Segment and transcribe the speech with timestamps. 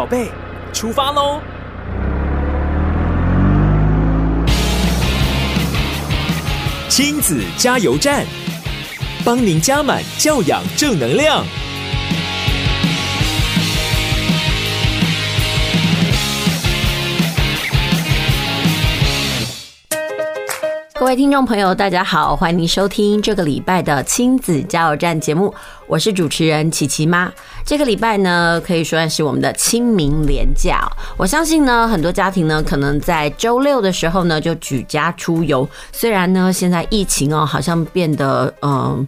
[0.00, 0.30] 宝贝，
[0.72, 1.42] 出发喽！
[6.88, 8.24] 亲子加油站，
[9.26, 11.44] 帮您加满教养正能量。
[20.94, 25.54] 各位听众朋友，大家好，欢迎收听这个礼拜的亲子加油站节目，
[25.86, 27.30] 我是主持人琪琪妈。
[27.64, 30.90] 这个礼拜呢，可以说是我们的清明连假。
[31.16, 35.68] 我相信呢，很多家庭呢，可能在周六的时候呢，就举家出游。
[35.92, 39.06] 虽然呢，现在疫情哦，好像变得嗯。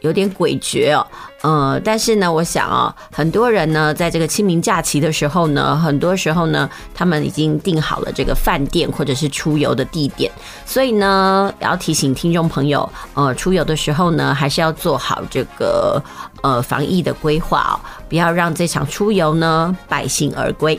[0.00, 1.06] 有点诡谲哦，
[1.42, 10.30] 呃，但是呢，我想啊，很多人呢，在这个清明假期的时候呢，很多时候呢，他们已经订好了这个饭店或者是出游的地点，
[10.64, 16.02] 所以呢，也要提醒听众朋友，呃，出游的时候呢，还是要做好这个
[16.42, 17.74] 呃防疫的规划哦，
[18.08, 20.78] 不要让这场出游呢败兴而归。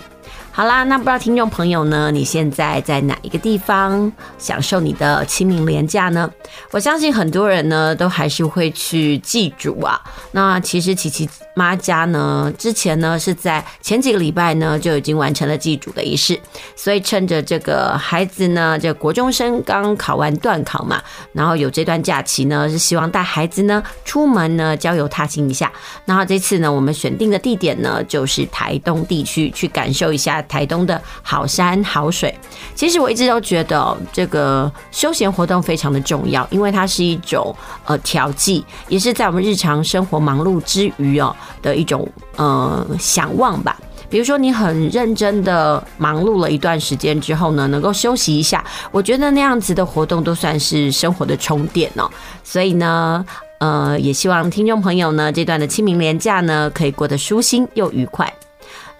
[0.59, 6.29] 好啦，那不知道听众朋友呢，你现在在哪一个地方享受你的清明廉假呢？
[6.71, 9.97] 我相信很多人呢都还是会去祭祖啊。
[10.33, 16.37] 那其实琪琪妈家呢，之前呢是在前几个礼拜呢就已经完成了祭祖的仪式，
[16.75, 21.01] 所以趁着这个孩子呢，这国中生刚考完段考嘛，
[21.31, 25.71] 然后有这段假期呢，是希望带孩子呢出门呢郊游踏青一下。
[26.03, 30.45] 然后这次呢，我们选定的地点呢就是台东地区，去感受一下。
[30.49, 32.37] 台东的好山好水，
[32.75, 43.79] 其实我一直都觉得这个休闲活动非常的重要，因为它是一种呃调剂，也是在我们日常生活忙碌之余哦的一种呃想望吧。
[44.09, 52.09] 比如说你很认真的忙碌了一段时间之后呢，能够休息一下，我觉得那样子的活动都算是生活的充电哦。
[52.43, 53.23] 所以呢，
[53.59, 58.33] 呃，也希望听众朋友呢这段的清明连假呢可以过得舒心又愉快。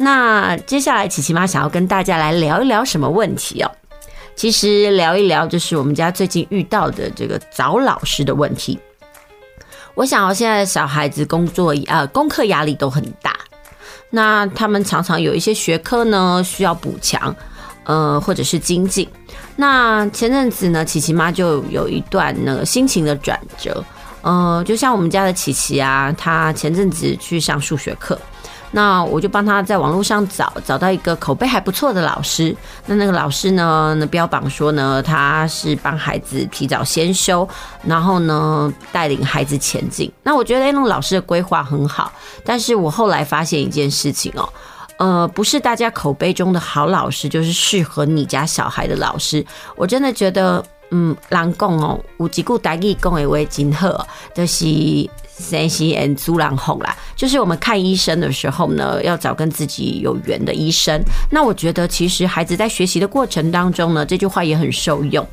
[0.02, 3.70] 那接下来，琪琪妈想要跟大家来聊一聊什么问题哦？
[4.34, 8.80] 其实聊一聊就是我们家最近遇到的这个找老师的问题。
[9.96, 13.36] 我想要现在小孩子工作呃功课压力都很大，
[14.10, 17.36] 那他们常常有一些学科呢需要补强，
[17.84, 19.06] 呃或者是精进。
[19.58, 23.84] 那前阵子呢，琪琪妈就有一段那个心情的转折，
[24.22, 28.18] 呃，就像我们家的琪琪啊，她前阵子去上数学课。
[28.72, 32.56] 那我就帮他在网络上找，找到一个口碑还不错的老师。
[32.86, 37.48] 那那个老师呢，那标榜说呢，他是帮孩子提早先修，
[37.84, 40.12] 然后呢带领孩子前进。
[40.22, 42.12] 那我觉得那个老师的规划很好，
[42.46, 44.48] 但是我后来发现一件事情哦，
[44.98, 49.44] 呃，不是大家口碑中的好老师就是适合你家小孩的老师。
[49.76, 55.10] 我真的觉得，嗯，难讲哦，有一句台语讲的话真好，就是。
[55.40, 61.02] 三西 and 猪狼红啦，就是我们看医生的时候呢，要找跟自己有缘的医生。
[61.32, 65.26] 那我觉得，其实孩子在学习的过程当中呢，这句话也很受用。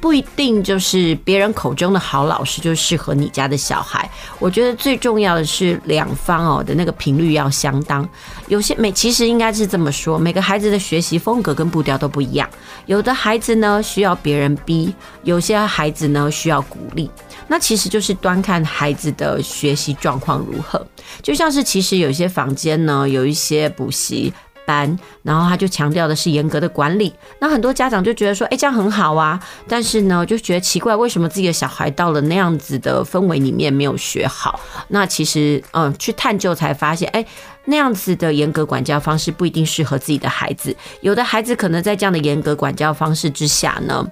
[0.00, 4.10] 不一定就是别人口中的好老师就适合你家的小孩。
[4.38, 8.06] 我觉得最重要的是两方哦的那个频率要相当。
[8.48, 12.48] 有些每其实应该是这么说，每个孩子的学习风格跟步调都不一样。
[12.86, 17.08] 有的孩子呢需要别人逼，有些孩子呢需要鼓励。
[17.50, 20.86] 那其实就是端看孩子的学习状况如何。
[21.20, 24.32] 就像是其实有一些房间呢，有一些补习
[24.64, 24.96] 班。
[25.22, 29.38] 然后他就强调的是严格的管理，那很多家长就觉得说，哎，这样很好啊，
[29.68, 34.58] 但是呢，就觉得奇怪，为什么自己的小孩到了那样子的氛围里面没有学好？
[34.88, 37.22] 那其实，嗯，去探究才发现，哎，
[37.66, 40.74] 那样子的严格管教方式不一定适合自己的孩子。
[41.02, 44.06] 有的孩子可能在这样的严格管教方式之下呢，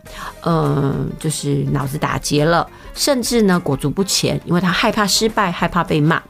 [0.44, 6.22] 嗯，就是脑子打结了，甚至呢裹足不前，因为他害怕失败，害怕被骂。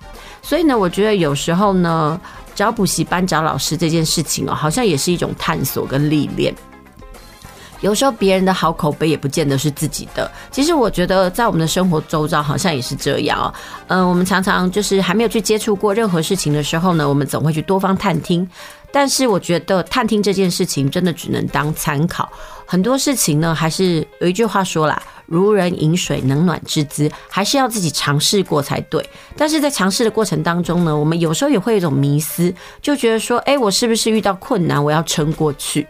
[0.42, 2.20] 所以呢，我觉得有时候呢。
[2.58, 6.52] 找补习班、找老师这件事情哦，好像也是一种探索跟历练。
[7.82, 10.28] 有时候别人的好口碑也不见得是自己的。
[10.50, 13.54] 其实我觉得，在我们的生活周遭，好像也是这样哦。
[13.86, 18.44] 嗯，我们常常就是还没有去接触过任何事情的时候呢，我们总会去多方探听。
[18.90, 22.28] 但是我觉得探听这件事情真的只能当参考。
[22.66, 25.00] 很多事情呢，还是有一句话说啦。
[25.28, 29.08] 如人饮水，冷暖自知，还是要自己尝试过才对。
[29.36, 35.86] 但是在尝试的过程当中呢，我们有时候也会有一种迷思，就觉得说，诶，我是不是遇到困难，我要撑过去？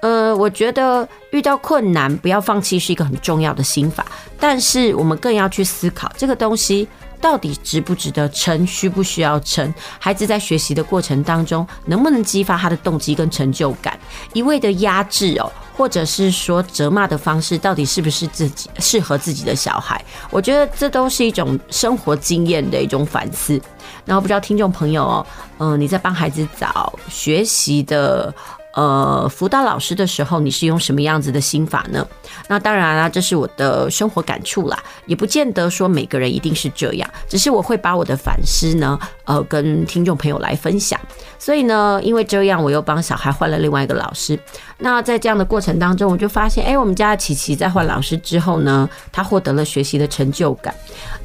[0.00, 4.04] 呃，我觉得遇到困难不要放弃是一个很重要的心法，
[4.40, 6.88] 但是我们更要去思考这个东西。
[7.20, 8.66] 到底值不值得撑？
[8.66, 9.72] 需不需要撑？
[10.00, 13.96] 孩子在学习的过程当中，能不能激发他的动机跟成就感？
[14.32, 20.04] 一味的压制哦，或者是说责骂的方式到底是不是自己适合自己的小孩？
[20.30, 23.60] 我觉得这都是一种生活经验的一种反思。
[24.04, 25.26] 然后不知道听众朋友哦，
[25.58, 28.32] 嗯，你在帮孩子找学习的。
[28.74, 32.06] 呃，辅导老师的时候，你是用什么样子的心法呢？
[32.48, 40.98] 那当然啦，这是我的生活感触啦，也不见得说每个人一定是这样，只是我会把我的反思呢，呃，跟听众朋友来分享。
[41.38, 44.38] 所以呢，因为这样，我又帮小孩换了另外一个老师。
[44.78, 50.74] 那在这样的过程当中，我就发现，哎，我们家琪琪在换老师之后呢，他获得了学习的成就感。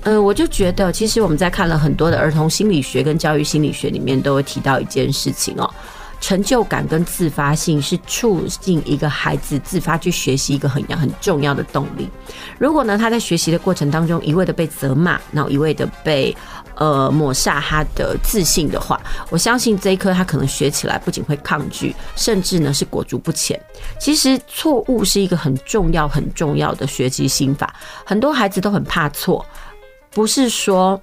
[0.03, 5.69] 呃，我就觉得，其实我们在看了很多的儿童心理学跟教育心理学里面，都会提到一件事情哦。
[6.19, 12.09] 成就感跟自发性是促进一个孩子自发去学习一个很很重要的动力。
[12.57, 16.35] 如果呢，他在学习的过程当中一味的被责骂，然后一味的被
[16.75, 18.99] 呃抹杀他的自信的话，
[19.29, 23.59] 我相信这一科他可能学起来不仅会抗拒，甚至呢是裹足不前。
[23.99, 29.45] 其实错误是一个很重要很重要的学习心法，很多孩子都很怕错，
[30.09, 30.99] 不是说。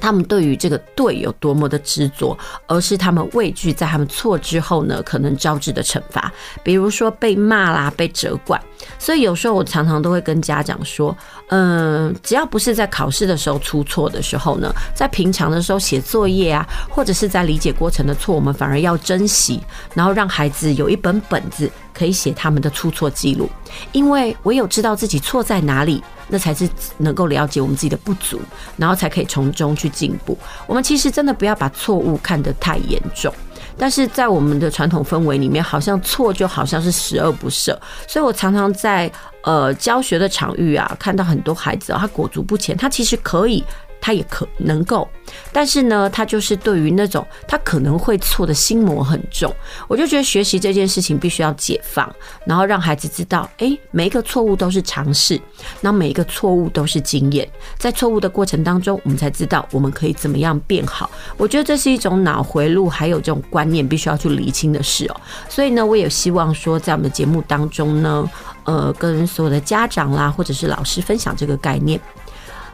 [0.00, 2.36] 他们对于这个对有多么的执着，
[2.66, 6.32] 而是他们畏惧在他们错之后呢，可能招致的惩罚，
[6.62, 8.60] 比如说被骂啦、被责怪。
[8.98, 11.16] 所以有时候我常常都会跟家长说，
[11.48, 19.60] 嗯，只要不是在考试的时候出错的时候呢，在平常的时候写作业啊，或者是在理解过程的错，我们反而要珍惜，
[19.94, 23.50] 然后让孩子有一本本子可以写他们的出错记录，
[23.92, 26.02] 因为唯有知道自己错在哪里。
[26.28, 28.40] 那才是能够了解我们自己的不足，
[28.76, 30.36] 然后才可以从中去进步。
[30.66, 33.32] 我们其实真的不要把错误看得太严重，
[33.76, 37.76] 但是在我们的传统氛围里面，好像错就好像是十恶不赦。
[38.06, 39.10] 所以我常常在
[39.42, 43.64] 呃教学的场域啊，看到很多孩子，他裹足不前，他其实可以。
[44.08, 45.06] 他也可能够，
[45.52, 49.54] 但是呢，他就是对于那种他可能会错的心魔很重。
[49.86, 52.10] 我就觉得学习这件事情必须要解放，
[52.46, 55.38] 然后让孩子知道，哎，每一个错误都是尝试，
[55.82, 57.46] 那每一个错误都是经验，
[57.76, 61.10] 在错误的过程当中，我们才知道我们可以怎么样变好。
[61.36, 65.20] 我觉得这是一种脑回路，还有这种观念必须要去厘清的事哦。
[65.50, 68.30] 所以呢，我也希望说，在我们的节目当中呢，
[68.64, 72.00] 呃，跟所有的家长啦，或者是老师分享这个概念。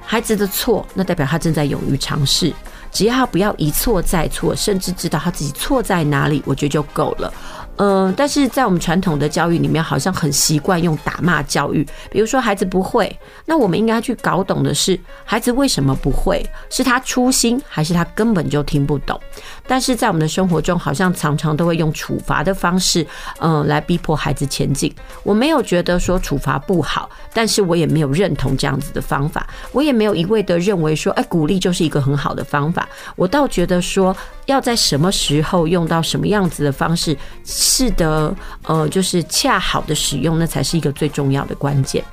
[0.06, 2.52] 孩子的错，那代表他正在勇于尝试。
[2.92, 7.32] 只要他不要一错再错，甚至知道他自己错在哪里，我觉得就够了。
[7.76, 11.86] 嗯、但是在我们传统的教育里面，好像很习惯用打骂教育。
[12.10, 16.44] 比如说孩子不会，那我们应该去搞懂的是，孩子为什么不会？
[16.70, 19.20] 是他粗心，还是他根本就听不懂？
[19.66, 23.04] 但是在我们的生活中，好像常常都会用处罚的方式，
[23.40, 24.94] 嗯、来逼迫孩子前进。
[25.22, 29.46] 我没有觉得说处罚不好，但是我也没有认同这样子的方法。
[29.72, 32.88] 我也没有一味的认为说，哎，鼓励就是一个很好的方法。
[33.16, 37.16] 我倒觉得说，要在什么时候用到什么样子的方式。
[37.44, 38.34] 是的，
[38.66, 42.04] 呃，就是恰好的使用，那才是一个最重要的关键。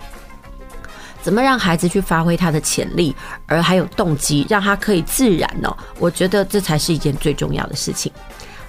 [1.22, 5.76] 怎么让孩子去发挥他的潜力，而还有动机，让他可以自然哦？
[6.00, 8.12] 我觉得这才是一件最重要的事情。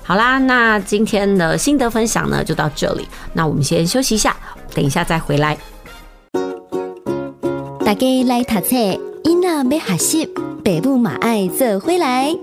[0.02, 3.08] 好啦，那今天的心得分享呢，就到这里。
[3.32, 4.36] 那我们先休息一下，
[4.74, 5.56] 等一下再回来。
[7.84, 8.76] 大家来读册，
[9.24, 10.26] 囡仔要学习，
[10.62, 12.36] 爸母嘛爱做回来。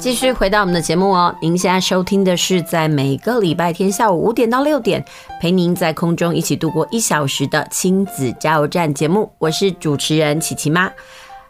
[0.00, 5.04] 继续回到我们的节目哦，您现在收听的是在每个礼拜天下午五点到六点，
[5.38, 10.90] 陪您在空中一起度过一小时的亲子加油站节目，我是主持人琪琪妈。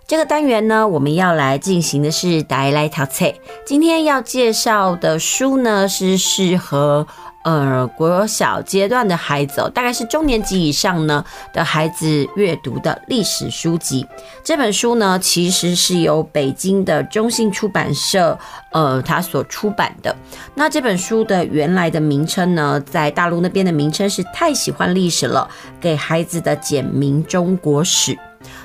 [0.05, 3.33] 这个单元呢，我们要来进行的是带来淘菜，
[3.65, 7.07] 今天要介绍的书呢，是适合。
[7.43, 14.07] 呃，国小阶段的孩子哦，大概是中年级以上呢的孩子阅读的历史书籍。
[14.45, 18.39] 这本书呢，其实是由北京的中信出版社
[18.73, 20.15] 呃，他所出版的。
[20.55, 25.49] 那这本书的原来的名称呢，在大陆那边的名称是《太喜欢历史了》，
[25.81, 28.19] 给孩子的简明中国史。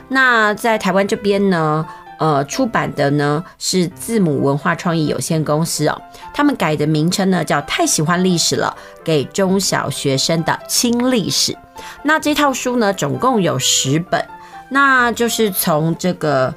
[0.08, 1.86] 那在台湾这边呢，
[2.18, 6.02] 呃，出版的呢是字母文化创意有限公司哦，
[6.34, 11.58] 他们改的名称呢叫《太喜欢历史了》，给中小学生的轻历史。
[12.04, 14.26] 那这套书呢，总共有十本，
[14.70, 16.54] 那就是从这个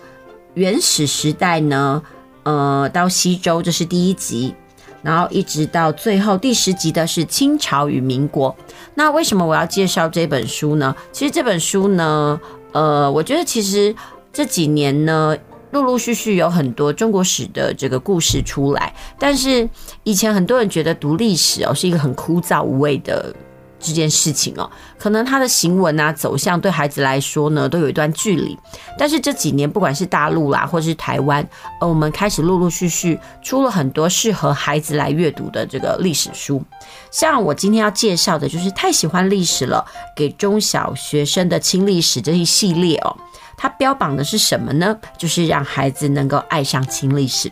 [0.55, 2.01] 原始时代呢，
[2.45, 4.55] 呃，到西周，这是第一集，
[5.03, 8.55] 然后一直到最后第十集的是清朝与民国。
[8.95, 10.95] 那为什么我要介绍这本书呢？
[11.11, 13.93] 其实这本书呢，呃，我觉得其实
[14.33, 15.37] 这几年呢。
[15.71, 19.69] 陆陆续续有很多中国史的这个故事出来，但是
[20.05, 23.35] 以前很多人觉得读历史哦是一个很枯燥无味的
[23.79, 28.59] 这件事情哦，可能他的行文啊走向对孩子来说呢都有一段距离。
[28.99, 31.47] 但是这几年，不管是大陆啦，或是台湾，
[31.81, 36.61] 呃，我们开始陆陆续续出了很多适合孩子来阅读的这个历史书。
[37.13, 39.85] 像我今天要介绍的，就是太喜欢历史了，
[40.17, 43.17] 给中小学生的轻历史这一系列哦。
[43.59, 44.97] 它标榜的是什么呢？
[45.19, 47.51] 就是让孩子能够爱上清历史。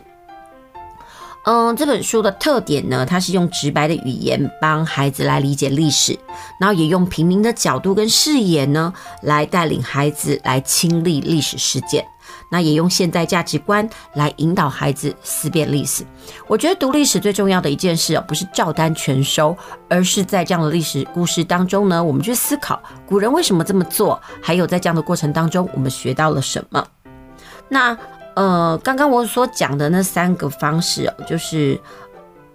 [1.43, 6.17] 嗯，这本书的特点呢，它是用直白的语言帮孩子来理解历史，
[6.59, 12.05] 然后也用平民的角度跟视野呢，来带领孩子来亲历历史事件。
[12.49, 16.03] 那也用现代价值观来引导孩子思辨历史。
[16.47, 19.55] 我觉得读历史最重要的一件事哦，不是照单全收，
[19.89, 26.85] 而是在这样的历史故事当中呢，我们去思考古人为什么这么做，还有在这样的过程当中，我们学到了什么。
[27.69, 27.97] 那。
[28.37, 31.75] 呃，刚刚我所讲的那三个方式哦，就是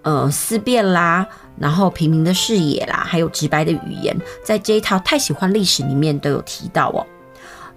[0.03, 1.27] 呃思辨啦，
[1.59, 7.05] 然后平民的视野啦，还有直白的语言，在这一套太喜欢历史里面都有提到哦。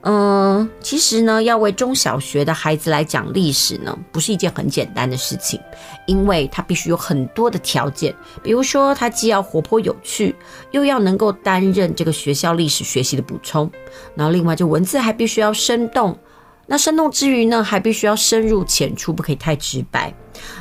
[0.07, 5.59] 嗯、其实呢，要为中小学的孩子来讲历史呢，不是一件很简单的事情，
[6.05, 10.35] 因为他必须有很多的条件，比如说他既要活泼有趣，
[10.69, 13.67] 又要能够担任这个学校历史学习的补充，
[14.13, 16.15] 然后另外就文字还必须要生动。
[16.67, 20.13] 那生动之余呢，还必须要深入浅出，不可以太直白。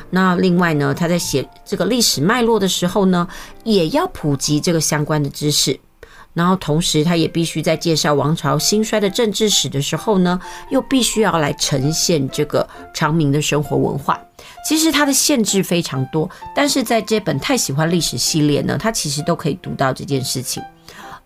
[0.09, 3.27] 那另外呢，他在写这个历史脉络的时候呢，
[3.63, 5.79] 也要普及这个相关的知识。
[6.35, 10.39] 然后同时，他也必须在介绍王朝兴衰的政治史的时候呢，
[10.69, 14.19] 又必须要来呈现这个长明的生活文化。
[14.63, 20.61] 其实它的限制非常多，但是在这本太喜欢历史系列呢，它其实都可以读到这件事情。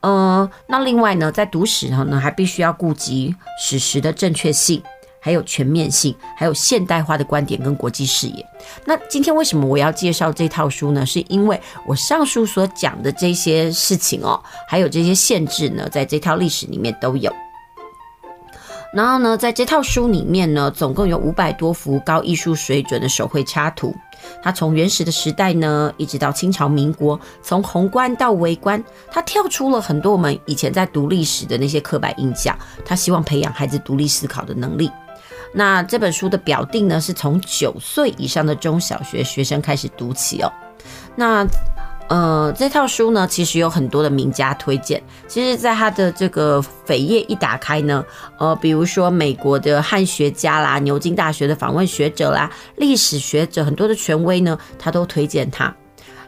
[0.02, 4.82] 呃，那另外呢，在读史上呢，还必须要顾及史实的正确性，
[5.20, 8.46] 还有全面性，还有现代化的观点跟国际视野。
[8.86, 11.06] 那今天为什么我要介绍这套书呢？
[11.06, 17.32] 是因为我上述所讲的这些事情哦，还有这些限制呢，在这套历史里面都有。
[18.92, 23.96] 然后呢，在这套书里面呢，总共有五百多幅高艺术水准的手绘插图。
[24.42, 32.58] 它从原始的时代呢，一直到清朝民国，从宏观到微观，它跳出了很多我们以前在读历史的那些刻板印象。
[32.84, 34.92] 他希望培养孩子独立思考的能力。
[35.54, 40.52] 那这本书的表定呢，是从九岁以上的中小学学生开始读起哦。
[41.16, 41.48] 那。
[42.10, 45.00] 呃，这套书呢，其实有很多的名家推荐。
[45.28, 48.04] 其实，在他的这个扉页一打开呢，
[48.40, 55.72] 呃，比如说美国的汉学家啦、牛津大学的访问学者啦、历史学者，很多的权威呢，他都推荐他，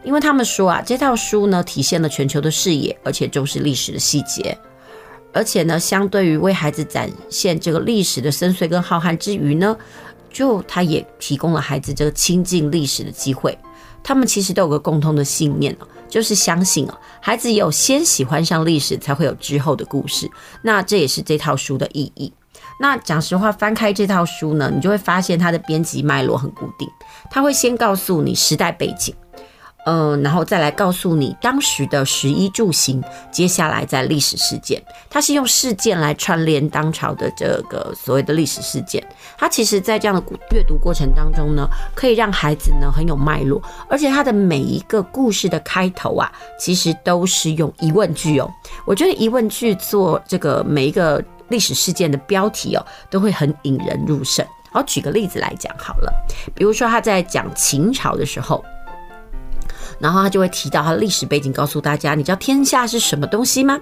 [0.03, 4.55] 因为他们说啊，这套书呢，体现了全球的视野，而且重视历史的细节，
[5.33, 9.75] 而且呢，相对于为孩子展现这个历史的深邃跟浩瀚之余呢，
[10.31, 13.57] 就他也提供了孩子这个亲近历史的机会。
[14.03, 20.29] 他们其实都有个共通的信念哦，就是相信哦，孩子有先喜欢上历史，才会有之后的故事。
[20.63, 22.33] 那这也是这套书的意义。
[22.79, 26.89] 那讲实话，翻开这套书呢，你就会发现它的编辑脉络很固定，
[27.29, 29.13] 它会先告诉你时代背景。
[29.85, 39.03] 嗯、然后再来告诉你当时的食衣住行，接下来在历史事件，它是用事件来串联当朝的这个所谓的历史事件。
[39.37, 48.47] 它其实，在这样的阅读过程当中呢，可以让孩子呢很有脉络，而且它的每一个故事的开头啊，其实都是用疑问句哦。
[48.85, 54.45] 我觉得疑问句做这个每一个历史事件的标题哦，都会很引人入胜。
[54.71, 56.13] 好，举个例子来讲好了，
[56.53, 58.63] 比如说他在讲秦朝的时候。
[60.01, 63.79] 然后他就会提到他的历史背景，告诉大家，你知道天下是什么东西吗？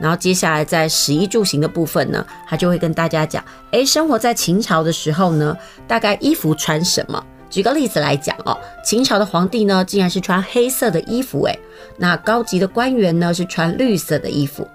[0.00, 7.24] 然后接下来在食衣住行的部分呢，他就会跟大家讲，哎，生活在秦朝的时候呢，大概衣服穿什么？
[7.48, 11.58] 举个例子来讲哦，秦朝的皇帝呢，竟然是穿黑色的衣服，哎，
[11.96, 14.68] 那高级的官员呢是穿绿色的衣服，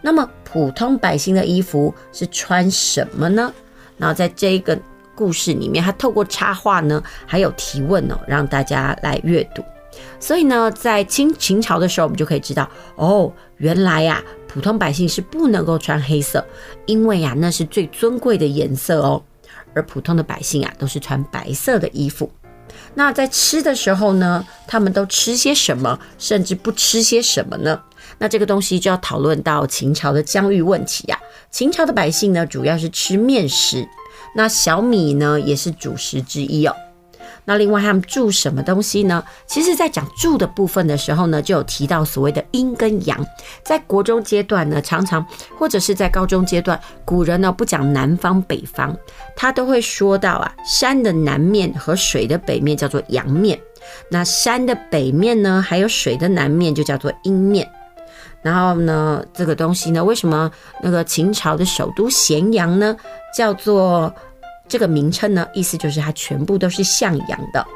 [0.00, 3.52] 那么普通百姓的衣服是穿什么呢？
[3.96, 4.78] 然后在这个
[5.14, 9.62] 故事里面，他透过插画呢，还有提问哦，让大家来阅读。
[10.18, 16.44] 所以呢，在清秦朝的时候，我们就可以知道，哦，原来呀，普通百姓是不能够穿黑色，
[16.86, 19.22] 因为呀，那是最尊贵的颜色哦。
[19.72, 22.30] 而普通的百姓啊，都是穿白色的衣服。
[22.94, 27.80] 那在吃的时候呢，他们都吃些什么，甚至不吃些什么呢？
[28.18, 31.18] 那这个东西就要讨论到秦朝的疆域问题呀。
[31.50, 33.88] 秦朝的百姓呢，主要是吃面食，
[34.34, 36.74] 那小米呢，也是主食之一哦。
[37.44, 39.24] 那另外他们住什么东西呢？
[39.46, 43.26] 其实，在讲住的部分的时候呢，就有提到所谓的阴跟阳。
[43.62, 45.26] 在国中阶段呢，常常
[45.58, 48.94] 或者是在高中阶段，古人呢不讲南方北方，
[49.34, 53.58] 他都会说到啊，山的南面和水的北面叫做阳面，
[54.10, 57.68] 那山的北面呢，还有水的南面就叫做阴面。
[58.42, 62.96] 然后呢，这个东西呢，为什么那个秦朝的首都咸阳呢，
[63.36, 64.10] 叫做
[64.70, 65.46] 这个名称呢？
[65.52, 67.66] 意思就是它全部都是向阳的。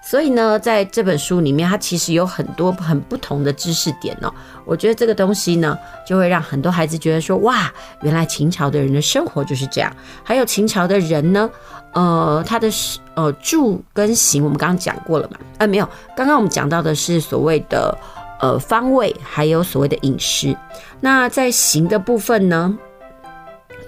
[0.00, 4.32] 所以呢，在这本书里面，它其实有很多很不同的知识点哦。
[4.64, 7.70] 我觉得这个东西呢，就会让很多孩子觉得说，哇，
[8.02, 9.92] 原来秦朝的人的生活就是这样。
[10.22, 11.50] 还有秦朝的人呢，
[11.94, 12.70] 呃，他的
[13.14, 15.38] 呃住跟行，我们刚刚讲过了嘛？
[15.58, 17.96] 哎，没有，刚刚我们讲到的是所谓的
[18.40, 20.56] 呃方位，还有所谓的饮食。
[21.00, 22.78] 那在行的部分呢，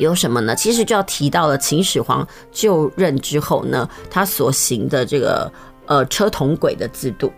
[0.01, 0.57] 有什么呢？
[0.57, 5.49] 其实就要提到了秦始皇就任之后呢，他所行的这个。
[5.87, 7.33] 呃，车同轨的制度，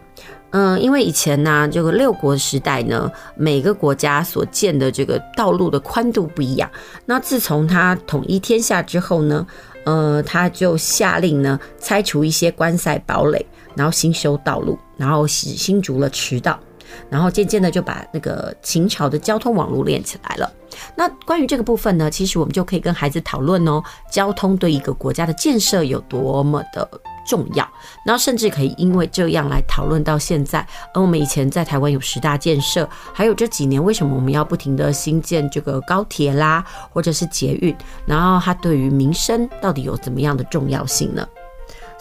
[0.50, 6.70] 嗯、因为以前呢、这个六国时代呢，每个国家所建的这个道路的宽度不一样。
[7.06, 9.46] 那自从他统一天下之后呢，
[9.86, 13.42] 呃，他就下令呢，拆除一些关塞堡垒，
[13.74, 16.60] 然后新修道路，然后新新筑了驰道，
[17.08, 20.52] 然后渐渐的就把那个秦朝的交通网络连起来了。
[20.94, 26.88] 那关于这个部分呢，其实我们就可以跟孩子讨论哦，交通对一个国家的建设有多么的。
[27.24, 27.64] 重要，
[28.04, 30.66] 然后甚至可以因为这样来讨论到现在。
[30.92, 37.72] 而我们以前在台湾有十大建设，还有这几年为什么我们要不停的新建这个高铁啦，或者是捷运？
[38.06, 41.24] 然后它对于民生到底有怎么样的重要性呢？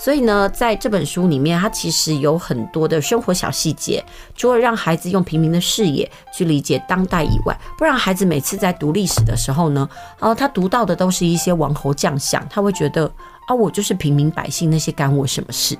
[0.04, 4.04] 所以呢，在这本书里面，它其实有很多的生活小细节，
[4.36, 9.88] 除了让孩子用平民的视野去理解当代以外，不然孩子每次在读历史的时候呢，
[10.20, 13.12] 哦，他读到的都是一些王侯将相，他会觉得。
[13.48, 15.76] 啊，我就是平民百姓，那些干我什么事？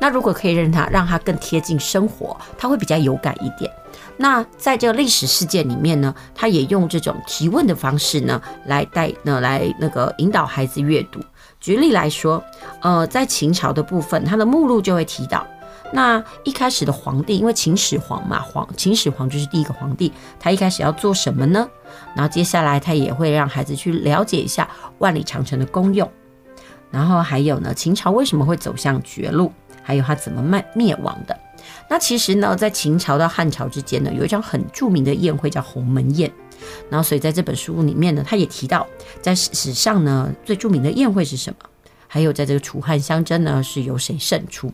[0.00, 3.70] 那如果可以让他让他更贴近生活，他会比较有感一点。
[4.16, 11.20] 那在这个历史事件里面呢，他也用这种提问的方式呢，来带呢来那个引导孩子阅读。
[11.64, 12.44] 举例来说，
[12.82, 15.46] 呃，在秦朝的部分，它的目录就会提到，
[15.94, 21.66] 那一开始的皇帝，因为秦始皇嘛，皇秦始皇就是第一个皇帝，他一开始要做什么呢？
[22.14, 24.68] 然后接下来他也会让孩子去了解一下
[24.98, 26.06] 万里长城的功用。
[26.90, 29.50] 然后还有呢，秦朝为什么会走向绝路？
[29.82, 31.34] 还有他怎么灭灭亡的？
[31.88, 36.30] 那其实呢，在秦朝到汉朝之间呢，有一场很著名的宴会叫鸿门宴。
[36.90, 38.86] 然后，所以在这本书里面呢，他也提到，
[39.20, 41.68] 在史史上呢，最著名的宴会是什么？
[42.06, 44.72] 还有在这个楚汉相争呢，是由谁胜出？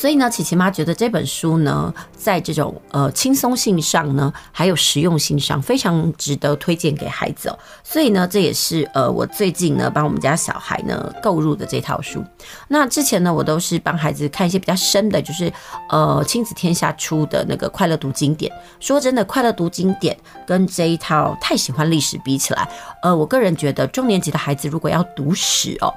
[0.00, 7.58] 所以呢，琪琪妈觉得这本书呢，在这种呃轻松性上呢，还有实用性上，非常值得推荐给孩子哦。
[7.84, 12.24] 所以呢，这也是呃我最近呢帮我们家小孩呢购入的这套书。
[12.66, 15.52] 那之前呢，我都是帮孩子看一些比较深的，就是
[15.90, 18.50] 呃亲子天下出的那个快乐读经典。
[18.78, 22.66] 说真的，快乐读经典跟这一套太喜欢历史比起来，
[23.02, 25.92] 呃，我个人觉得中年级的孩子如果要读史哦。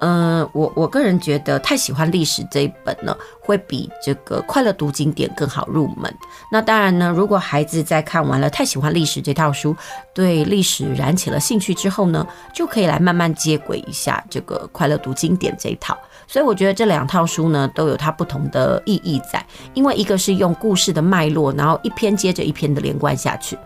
[0.00, 6.10] 嗯，我我个人觉得太喜欢历史这一本呢，会比这个快乐读经典更好入门。
[6.50, 9.76] 那当然呢，如果孩子在看完了太喜欢历史这套书，
[10.14, 15.94] 对历史燃起了兴趣之后呢，就可以来慢慢接轨一下这个快乐读经典这一套。
[16.26, 23.58] 所以我觉得这两套书呢，都有它不同的意义在，因为一个是用故事的脉络，然后一篇接着一篇的连贯下去，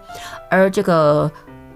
[0.50, 1.30] 而这个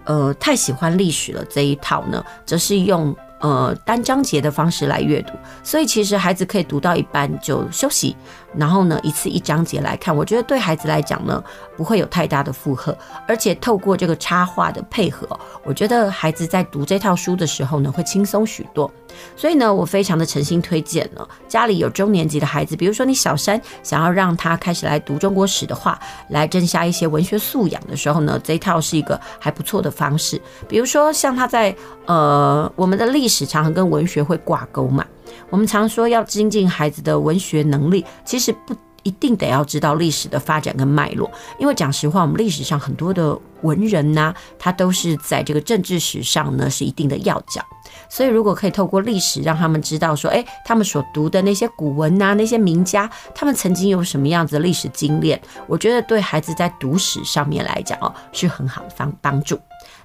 [0.05, 3.15] 呃太喜欢历史了这一套呢，则是用。
[3.41, 8.17] 呃，单章节的方式来阅读，所以其实孩子可以读到一半就休息，
[8.57, 11.43] 然后呢，一次一章节来看，我觉得对孩子来讲呢，
[11.77, 15.29] 不会有太大的负荷，而且透过这个插画的配合，
[15.65, 18.91] 我觉得孩子在读这套书的时候呢，会轻松许多。
[19.35, 30.41] 所以呢，我非常的诚心推荐呢，家里有中年级的孩子，比如说你小三想要让他开始来读中国史的话，来增加一些文学素养的时候呢，这套是一个还不错的方式。
[30.69, 31.75] 比如说像他在
[32.07, 35.05] 呃，我们的历史常常跟文学会挂钩嘛，
[35.51, 38.75] 我们常说要精进孩子的文学能力，其实不。
[39.05, 47.65] 一定得要知道历史的发展跟脉络，因为讲实话，我们历史上很多的文人呐、他都是在这个政治史上呢是一定的要角。
[48.11, 59.59] 所以如果可以透过历史让他们知道说，哎，他们所读的那些古文呐、那些名家，他们曾经有什么样子的历史经验，我觉得对孩子在读史上面来讲哦，是很好的帮帮助。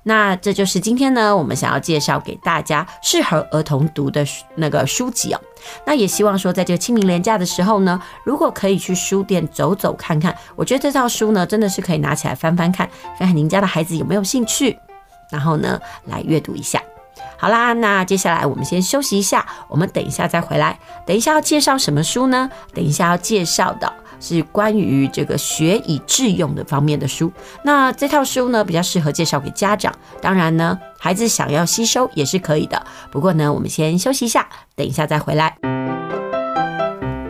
[0.04, 5.40] 那这就是今天呢，我们想要介绍给大家适合儿童读的那个书籍哦。
[5.86, 14.78] 那也希望说，在这个清明连假的时候呢，如果可以去书店走走看看，我觉得这套书呢，真的是可以拿起来翻翻看，看看您家的孩子有没有兴趣，
[15.32, 16.82] 然后呢，来阅读一下。
[17.38, 20.78] 好啦，那接下来我们先休息一下，我们等一下再回来。
[21.06, 22.50] 等一下要介绍什么书呢？
[22.74, 23.92] 等一下要介绍的。
[24.24, 27.30] 是关于这个学以致用的方面的书。
[27.62, 29.94] 那这套书呢，比较适合介绍给家长。
[30.22, 32.82] 当然呢，孩子想要吸收也是可以的。
[33.12, 35.58] 不过呢，我们先休息一下，等一下再回来。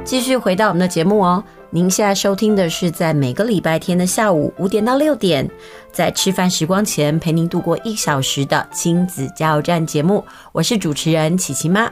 [0.06, 1.44] 继续回到我们的节目哦。
[1.72, 5.50] 您现在收听的是在每个礼拜天的下午五点到六点，
[5.92, 10.24] 在吃饭时光前陪您度过一小时的亲子加油站节目。
[10.52, 11.92] 我是主持人琪琪妈。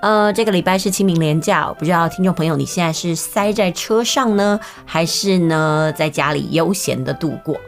[0.00, 7.58] 呃，这个礼拜是清明连假，不知道听众朋友你现在是塞在车上呢，还是呢在家里悠闲的度过？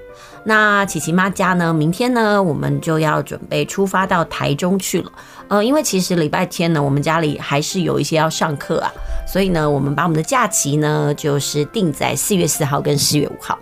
[0.45, 5.13] 那琪琪妈家呢，明天呢我们就要准备出发到台中去了。
[5.49, 8.91] 呃，因为其实礼拜天呢，我们家里还是有一些要上课啊，
[9.27, 13.59] 所以呢，我们把我们的假期呢，就是定在四月四号跟四月五号。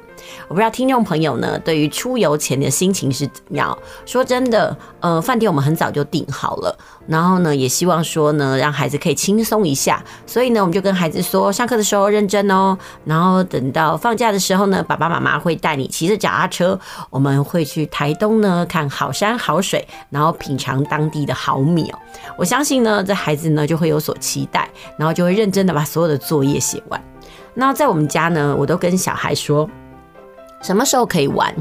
[0.49, 3.77] 我不知道听众朋友呢，对于出游前的心情是怎么样？
[4.07, 16.79] 说真的，呃，饭店我们很早就订好了，然后呢，也希望说呢，让孩子可以轻松一下，所以呢，我们就跟孩子说，上课的时候认真哦，然后等到放假的时候呢，爸爸妈妈会带你骑着脚踏车，
[17.11, 21.99] 我们会去台东呢看好山好水，然后品尝当地的好米哦。
[22.37, 27.03] 我相信呢，这孩子呢就会有所期待，然后就会认真的把所有的作业写完。
[27.55, 29.69] 那在我们家呢，我都跟小孩说。
[30.63, 31.55] 什么时候可以玩？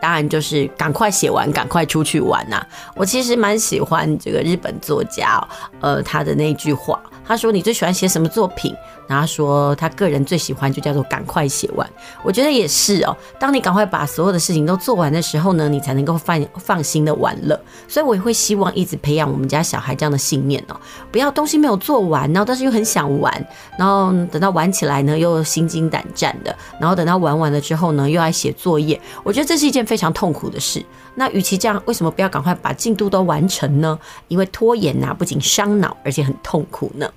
[0.00, 2.60] 当然就是赶快写完，赶快出去玩呐、
[2.96, 5.40] 我其实蛮喜欢这个日本作家，
[5.80, 7.00] 呃，他的那句话。
[7.26, 8.74] 他说：“你最喜欢写什么作品？”
[9.08, 11.88] 然后说：“他个人最喜欢就叫做赶快写完。”
[12.22, 13.16] 我觉得也是哦。
[13.38, 17.58] 当你赶快把所有的事情都做完的时候呢，你才能够放放心的玩乐。
[17.88, 20.76] 所以我也会希望一直培养我们家小孩这样的信念哦，
[21.10, 23.46] 不要东西没有做完，然后但是又很想玩，
[23.78, 29.00] 然后等到玩起来呢又心惊胆战的，然后等到玩完了之后呢又爱写作业。
[29.22, 30.84] 我觉得这是一件非常痛苦的事。
[31.14, 33.98] 那与其这样，为什么不要赶快把进度都完成呢？
[34.28, 37.10] 因为拖延呐，不仅伤脑，而且很痛苦呢。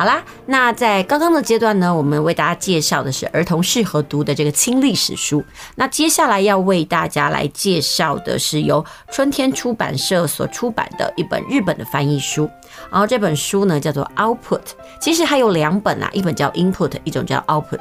[0.00, 5.44] 好啦，那在刚刚的阶段呢，我们为大家介绍的是儿童适合读的这个轻历史书。
[5.74, 8.82] 那接下来要为大家来介绍的是由
[9.12, 12.48] 春天出版社所出版的一本日本的翻译书。
[12.90, 14.62] 然后这本书呢叫做 Output，
[14.98, 17.80] 其实还有两本啊，一本叫 Input，一种叫 Output。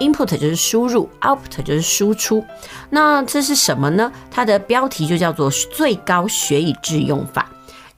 [0.00, 2.44] Input 就是输入，Output 就是输出。
[2.88, 4.10] 那这是什么呢？
[4.28, 7.48] 它的标题就叫做最高学以致用法。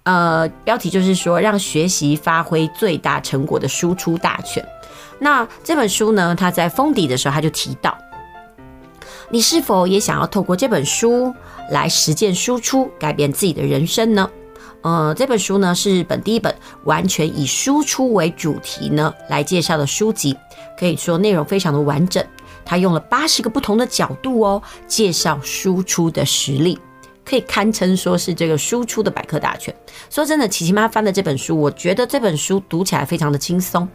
[0.04, 4.66] 呃，标题就是说，让学习发挥最大成果的输出大全。
[5.20, 7.96] 那这本书呢，它在封底的时候，他就提到，
[9.30, 11.32] 你是否也想要透过这本书
[11.70, 14.28] 来实践输出，改变自己的人生呢？
[14.80, 20.36] 呃，这本书呢是日本第一本完全以输出为主题呢来介绍的书籍，
[20.76, 22.24] 可以说内容非常的完整。
[22.64, 26.76] 它用了八十个不同的角度哦，介绍输出的实例。
[27.24, 29.74] 可以堪称说是这个输出的百科大全。
[30.10, 33.88] 说真的，琪琪妈翻的这本书，我觉得这本书读起来非常的轻松。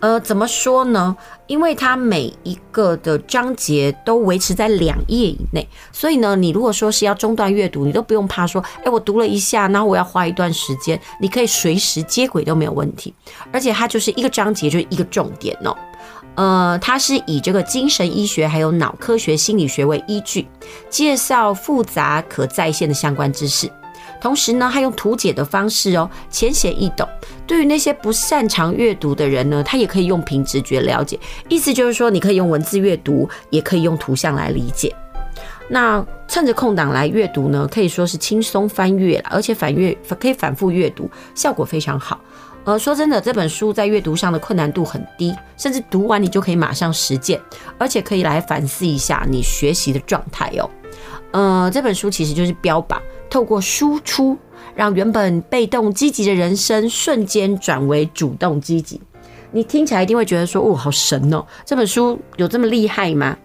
[0.00, 1.14] 呃，怎么说呢？
[1.46, 13.12] 因为它每一个的章节都维持在两页以内，所以呢，你如果说是要中断阅读，你都不用怕说，哎，我读了一下，然后我要花一段时间，你可以随时接轨都没有问题。
[13.52, 15.76] 而且它就是一个章节就是一个重点哦。
[16.40, 20.48] 呃，它是以这个精神医学还有脑科学心理学为依据，
[20.88, 23.70] 介绍复杂可再现的相关知识，
[24.22, 27.06] 同时呢，还用图解的方式哦，浅显易懂。
[27.46, 31.20] 对于那些不擅长阅读的人呢，他也可以用凭直觉了解。
[31.50, 34.96] 意思就是说，你可以用文字阅读，也可以用图像来理解。
[35.68, 42.18] 那趁着空档来阅读呢，可以说是轻松翻阅了，而且反阅可以反复阅读，效果非常好。
[42.64, 47.40] 呃，说真的，这本书在阅读上的困难度很低，甚至读完你就可以马上实践，
[47.78, 50.70] 而且可以来反思一下你学习的状态哦。
[51.32, 54.36] 呃，这本书其实就是标榜透过输出，
[54.74, 59.00] 让原本被动积极的人生瞬间转为主动积极。
[59.52, 61.44] 你听起来一定会觉得说，哦，好神哦！
[61.64, 63.36] 这本书有这么厉害吗？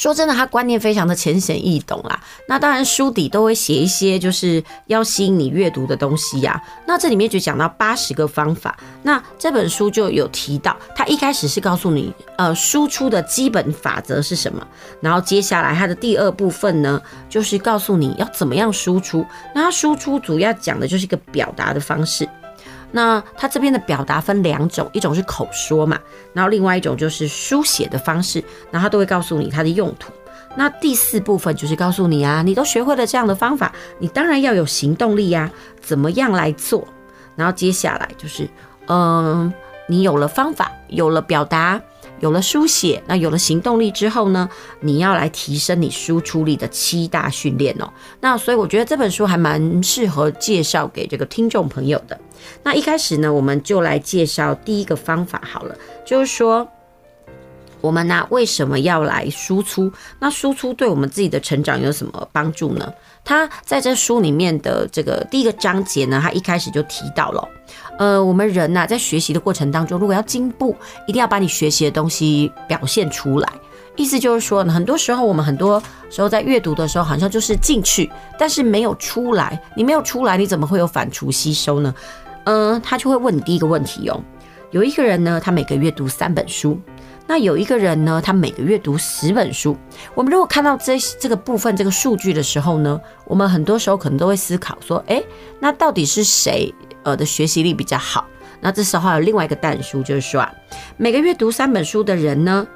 [0.00, 2.18] 说真的，他观念非常的浅显易懂啦。
[2.48, 6.58] 那当然书底都会写一些就是要吸引你阅读的东西呀。
[6.86, 8.74] 那这里面就讲到八十个方法。
[9.02, 14.66] 那这本书就有提到，他一开始是告诉你，呃，输出的基本法则是什么。
[15.02, 19.22] 然后接下来他的第二部分呢，就是告诉你要怎么样输出。
[19.54, 22.26] 那他输出主要讲的就是一个表达的方式。
[22.92, 25.98] 那他这边的表达分两种，一种是口说嘛，
[26.32, 30.12] 然后另外一种就是书写的方式，然后他都会告诉你它的用途。
[30.56, 35.50] 那第四部分就是告诉你啊，你都学会了这样的方法，你当然要有行动力呀，
[35.80, 36.86] 怎么样来做？
[37.36, 38.48] 然后接下来就是，
[38.88, 39.52] 嗯，
[39.86, 41.80] 你有了方法，有了表达。
[42.20, 44.48] 有了书写，那有了行动力之后呢，
[44.80, 47.90] 你要来提升你输出力的七大训练哦。
[48.20, 52.18] 那所以我觉得这本书还蛮适合介绍给这个听众朋友的。
[52.62, 55.74] 那一开始呢，我们就来介绍第一个方法好了，
[56.06, 56.66] 就是说
[57.80, 59.90] 我们呢、为什么要来输出？
[60.18, 62.92] 那输出对我们自己的成长有什么帮助呢？
[63.24, 67.48] 他在这书里面的这个第一个章节呢，他一开始就提到了，
[67.98, 70.74] 呃，我们人呐、在学习的过程当中，如果要进步，
[71.06, 73.48] 一定要把你学习的东西表现出来。
[73.96, 79.60] 意思就是说呢，很多时候我们很多时候在阅读的时候，好像就是进去，但是没有出来。
[79.76, 81.94] 你没有出来，你怎么会有反刍吸收呢？
[82.44, 84.18] 嗯、他就会问你第一个问题哦。
[84.70, 86.80] 有一个人呢，他每个月读三本书。
[87.30, 89.76] 那有一个人呢，他每个月读十本书。
[90.16, 95.24] 我们如果看到这这个部分这个数据的时候呢，我们很多时候可能都会思考说，诶，
[95.60, 98.26] 那到底是谁呃的学习力比较好？
[98.60, 100.52] 那这时候还有另外一个但书，就是说啊，
[100.96, 102.66] 每个月读三本书的人呢，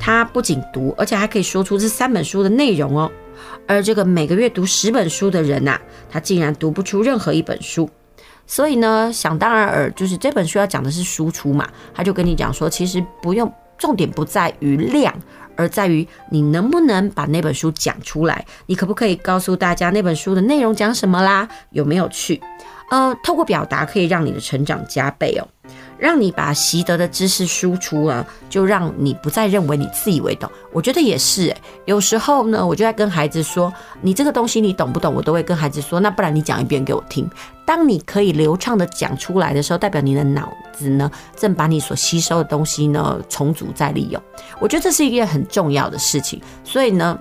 [0.00, 3.12] 他不仅读，而且还可以说出这三本书的内容哦。
[3.66, 5.78] 而这个每个月读十本书的人呐，
[6.10, 7.90] 他竟然读不出任何一本书。
[8.46, 13.52] 所以呢，想当然耳，就是这本书要讲的是输出嘛，他就跟你讲说，其实不用。
[13.78, 15.14] 重点不在于量，
[15.56, 18.44] 而在于你能不能把那本书讲出来。
[18.66, 21.48] 你可不可以告诉大家那本书的内容讲什么啦？
[21.70, 22.40] 有没有趣？
[22.90, 25.46] 呃，透过表达可以让你的成长加倍哦。
[25.98, 30.50] 让你把习得的知识输出啊，就让你不再认为你自以为懂。
[30.72, 31.54] 我觉得也是，
[31.86, 35.12] 有时候呢，我就在跟孩子说，你这个东西你懂不懂？
[35.12, 37.28] 我都会跟孩子说，那不然你讲一遍给我听。
[37.66, 44.22] 当你可以流畅的讲出来的时候，代表你的脑子呢，正把你所吸收的东西呢，重组再利用。
[44.60, 46.40] 我觉得这是一件很重要的事情。
[46.64, 47.18] 所以呢，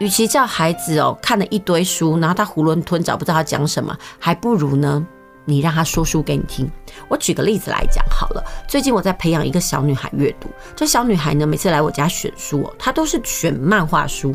[0.00, 5.06] 与其叫孩子哦看了一堆书，然后他囫囵吞枣不知道他讲什么，还不如呢。
[5.50, 6.70] 你让他说书给你听。
[7.08, 8.44] 我举个例子来讲好了。
[8.68, 10.48] 最近我在培养一个小女孩阅读。
[10.76, 14.34] 这小女孩呢，每次来我家选书哦，她都是选漫画书。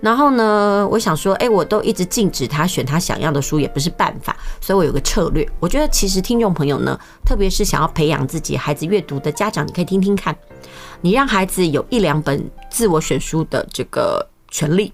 [0.00, 4.36] 然后呢，我想说，哎，我都一直禁止她选她想要的书，也不是办法。
[4.60, 5.48] 所以我有个策略。
[5.60, 10.36] 我觉得其实听众朋友呢，特别是想要培养自己孩子阅读的家长，你可以听听看。
[11.00, 14.92] 你让孩子有一两本自我选书的这个权利。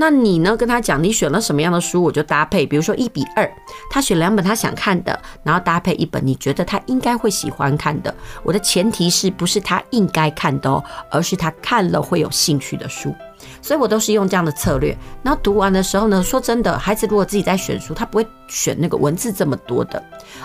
[0.00, 0.56] 那你呢？
[0.56, 2.64] 跟他讲，你选了什么样的书，我就搭配。
[2.64, 3.50] 比如说一比二，
[3.90, 8.14] 他选两本他想看的，然后搭配一本你觉得他应该会喜欢看的。
[8.44, 13.12] 我的前提是不是他应该看的哦，而是他看了会有兴趣的书。
[13.60, 14.96] 所以我都是用这样的策略。
[15.20, 20.00] 然后读完的时候呢，说真的，孩子如果自己在选书，他不会选那个文字这么多的。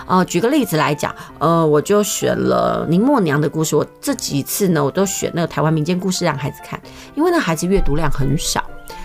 [0.06, 3.76] 呃，举个例子来讲，呃，我就选了林默娘的故事。
[3.76, 6.80] 我这几次呢，我都选那个台湾民间故事让孩子看，
[7.14, 8.64] 因为那孩子阅读量很少。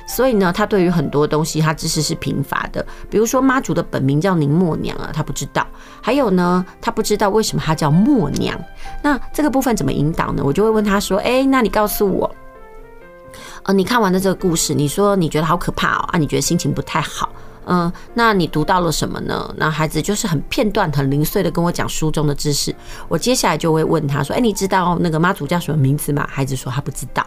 [0.10, 2.84] 所以呢，他对于很多东西，他知识是贫乏的。
[3.12, 5.66] 比如说妈祖的本名叫宁默娘啊，他不知道。
[6.02, 8.60] 还有呢，他不知道为什么他叫默娘。
[9.04, 10.42] 那这个部分怎么引导呢？
[10.44, 12.36] 我就会问他说：“哎，那你告诉我，
[13.64, 17.30] 呃，你看完的这个故事，你说你觉得好可怕哦，啊，你觉得心情不太好，
[17.68, 22.76] 嗯，那你读到了什么呢？”那孩子就是很片段、很零碎的跟我讲书中的知识。
[23.08, 27.24] 我接下来就会问他说：“哎，你知道那个妈祖叫什么名字吗？”孩子说他不知道。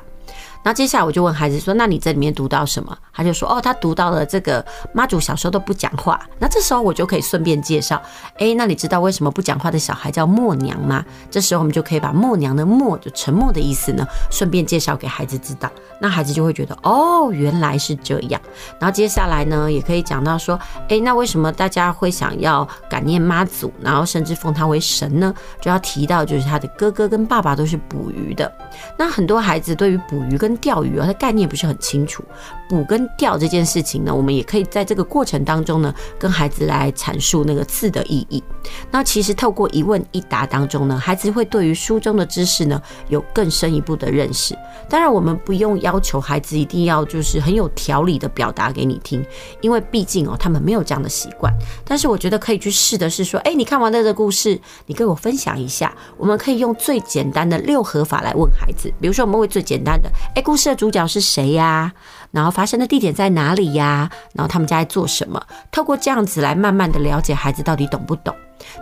[0.65, 8.01] 那接下来我就问孩子说：“那你这里面读到什么？”他就说：“哦，他读到了这个妈祖小时候都不讲话。”那这时候我就可以顺便介绍
[8.39, 15.71] ：“诶，那你知道为什么不讲话的小孩叫默娘吗？”这时候我们就可以把“默娘”的“默”就沉默的意思呢，顺便介绍给孩子知道。
[15.99, 18.41] 那孩子就会觉得：“哦，原来是这样。”
[18.79, 28.51] 然后接下来呢，也可以讲到说：“诶，那为什么大家会想要感念妈祖，然后甚至奉他为神呢？”就要提到就是他的哥哥跟爸爸都是捕鱼的。
[28.97, 32.25] 那很多孩子对于捕鱼跟钓鱼啊，它概念不是很清楚。
[32.69, 38.43] 捕跟钓这件事情呢，我们也可以在这个过程当中呢，跟孩子来阐述那个字的意义。
[38.91, 44.57] 那其实透过一问一答当中呢，孩子会对于书中的知识呢，有更深一步的认识。
[44.89, 49.23] 当然，我们不用要求孩子一定要就是很有条理的表达给你听，
[49.61, 51.53] 因为毕竟哦，他们没有这样的习惯。
[51.85, 55.95] 但是我觉得可以去试的是说，哎，你看完了这个故事，你跟我分享一下。
[56.17, 60.11] 我们可以用最简单的六合法来问孩子，比如说我们会最简单的，
[60.43, 61.93] 故事的主角是谁呀？
[62.33, 64.11] 然后发生的地点在哪里呀？
[64.35, 65.43] 然后他们家在做什么？
[65.71, 68.35] 透过这样子来慢慢的了解孩子到底懂不懂。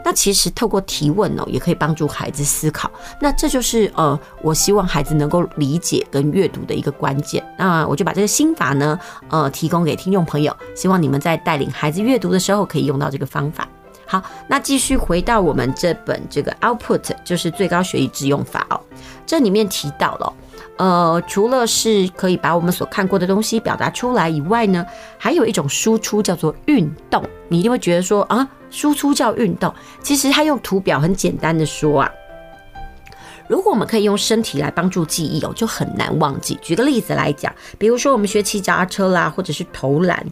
[0.04, 2.90] 那其实透过提问哦，也可以帮助孩子思考。
[3.20, 7.44] 那这就是呃，我希望孩子能够理解跟阅读的一个关键。
[7.58, 13.66] 那我就把这个心法呢，呃，提供给听众朋友，希望你们在带领孩子阅读的时候可以用到这个方法。
[14.06, 18.80] 好，那继续回到我们这本这个 Output，就是最高学以致用法哦，
[19.24, 20.32] 这里面提到了。
[20.80, 24.86] 呃，除了是可以把我们所看过的东西表达出来以外呢，
[25.18, 27.22] 还有一种输出叫做运动。
[27.48, 29.74] 你一定会觉得说啊，输出叫运动。
[30.02, 32.10] 其实它用图表很简单的说啊，
[33.46, 36.58] 如果我们可以用身体来帮助记忆哦，就很难忘记。
[36.62, 40.26] 举个例子来讲，比如说我们学骑脚踏车啦，或者是投篮，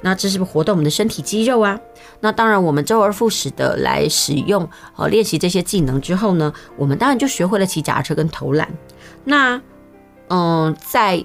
[0.00, 1.76] 那这是不是活动我们的身体肌肉啊？
[2.20, 8.68] 那当然，我们周而复始的来使用和练习这些技能之后呢，我们当然就学会了骑脚踏车跟投篮。
[9.24, 9.60] 那
[10.28, 11.24] 嗯，在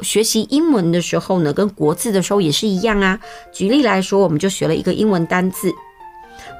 [0.00, 3.18] 学习英文的时候呢，跟国字的时候也是一样啊。
[3.52, 5.72] 举例来说，我们就学了一个英文单字，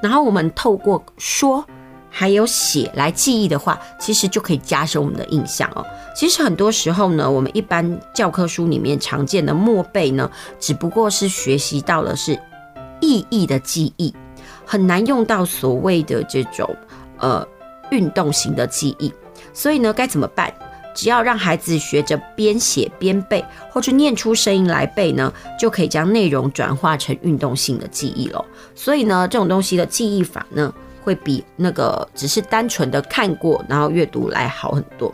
[0.01, 1.65] 然后我们透过说。
[2.13, 5.85] 还有写来记忆的话，其实就可以加深我们的印象哦。
[6.13, 12.37] 其实很多时候呢，我们一般教科书里面常见的默背呢，只不过是学习到的是
[12.99, 14.13] 意义的记忆，
[14.65, 16.69] 很难用到所谓的这种
[17.19, 17.47] 呃
[17.91, 19.09] 运动型的记忆。
[19.53, 20.53] 所以呢，该怎么办？
[20.93, 28.43] 只要让孩子学着边写边背，或者念出声音来背呢，就可以将内容转化成运动性的记忆了。
[28.75, 30.73] 所以呢，这种东西的记忆法呢，
[31.03, 35.13] 会比那个只是单纯的看过然后阅读来好很多。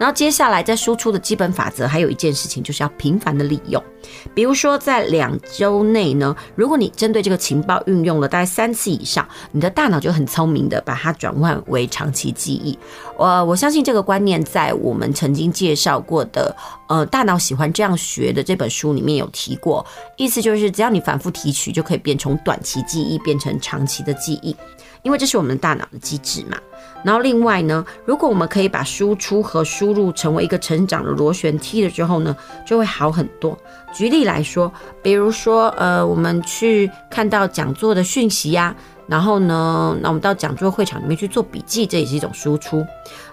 [0.00, 3.84] 然后接下来在输出的基本法则，还有一件事情就是要频繁的利用。
[4.32, 12.78] 比如说在两周内呢，如果你针对这个情报运用了大概三次以上，你的大脑就很聪明的把它转换为长期记忆。
[13.18, 16.56] 我我相信这个观念在我们曾经介绍过的
[16.88, 19.84] 呃大脑喜欢这样学的这本书里面有提过，
[20.16, 24.56] 意思就是只要你反复提取，就可以变从短期记忆变成长期的记忆。
[25.02, 26.58] 因为这是我们大脑的机制嘛，
[27.02, 32.36] 然后另外呢，如果我们可以把输出和输入成为一个成长的螺旋梯了之后呢，
[32.66, 33.56] 就会好很多。
[33.92, 34.70] 举例来说，
[35.02, 38.74] 比如说呃，我们去看到讲座的讯息呀，
[39.06, 42.84] 然后呢，那我们到讲座会场里面去做笔记，这也是一种输出。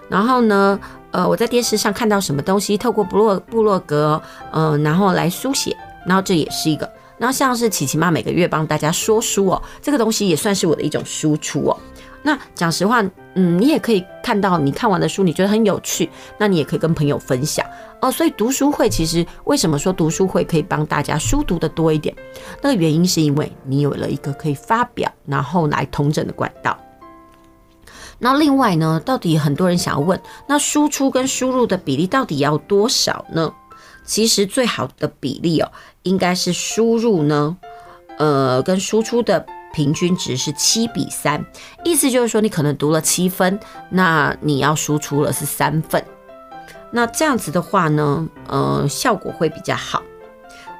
[0.08, 5.76] 然后呢，呃，我在电视上看到什么东西，透过部落部落格，呃，然后来书写，
[6.06, 6.90] 然后这也是一个。
[7.18, 11.76] 然后像是琪琪妈每个月帮大家说书哦，这个东西也算是我的一种输出哦。
[12.22, 13.02] 那讲实话，
[13.38, 17.64] 嗯，你也可以看到你看完的书，你觉得很有趣，那你也可以跟朋友分享
[18.02, 18.10] 哦。
[18.10, 22.12] 所以读书会其实为什么说读书会可以帮大家书读得多一点？
[22.60, 26.76] 那个原因是因为你有了一个可以发表，然后来同整的管道。
[28.18, 33.54] 那另外呢，到底很多人想要问，那输出跟输入的比例到底要多少呢？
[34.04, 35.70] 其实最好的比例哦，
[36.02, 37.56] 应该是输入呢，
[38.18, 41.44] 呃，跟输出的平均值是七比三，
[41.84, 43.58] 意思就是说你可能读了七分，
[43.90, 46.04] 那你要输出了是三份，
[46.90, 50.02] 那这样子的话呢，呃，效果会比较好，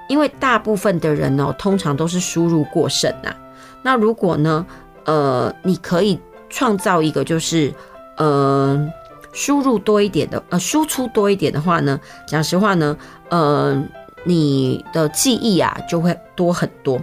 [0.08, 3.34] 因为大部分的人呢，通常都是输入过剩呐。
[3.82, 4.66] 那如果呢，
[5.04, 7.72] 呃，你可以创造一个就是，
[8.16, 8.90] 呃。
[9.30, 12.96] 输入多一点的，呃，输出多一点的话呢，讲实话呢，
[13.28, 13.80] 呃，
[14.24, 16.98] 你的记忆啊就会多很多。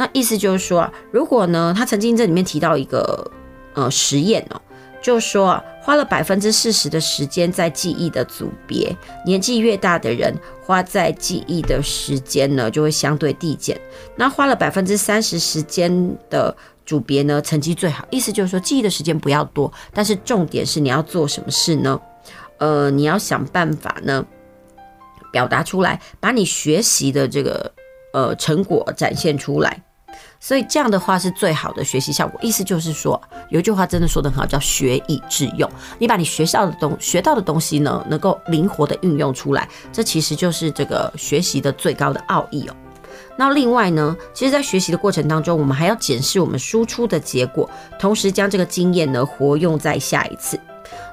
[0.00, 3.30] 那意思就是说，如果呢，他曾经这里面提到一个
[3.74, 4.58] 呃实验哦，
[5.02, 10.34] 就说啊，花了百分之四十的时间在记忆的组别，年纪越大的人
[10.64, 13.78] 花在记忆的时间呢就会相对递减。
[14.16, 16.56] 那花了百分之三十时间的。
[16.86, 22.00] 组别呢，成绩最好，意思就是说记忆的时间不要多，但是重点是你要做什么事呢？
[22.58, 24.26] 呃，你要想办法呢，
[25.30, 27.72] 表达出来，把你学习的这个
[28.12, 29.80] 呃成果展现出来。
[30.40, 32.40] 所以这样的话是最好的学习效果。
[32.42, 35.70] 意思就是说，有一句话真的说得很好，叫学以致用。
[35.98, 42.74] 你把你学到的东学到的东西呢，能够灵活的运用出来，这其实就是这个学习的最高的奥义哦。
[43.36, 50.58] 那另外呢，其实，在学习的过程当中，我们还要检视我们输出的结果，同时将这个经验呢活用在下一次。